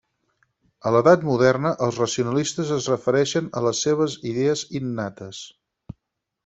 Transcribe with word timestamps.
A 0.89 0.93
l'edat 0.95 1.25
moderna 1.27 1.73
els 1.87 1.99
racionalistes 2.05 2.73
el 2.77 2.81
refereixen 2.95 3.51
a 3.61 3.63
les 3.69 3.83
seves 3.89 4.19
idees 4.35 4.69
innates. 4.81 5.45